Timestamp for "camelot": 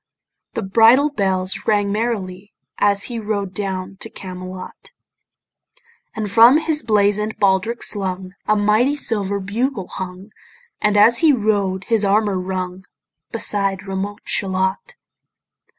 4.09-4.89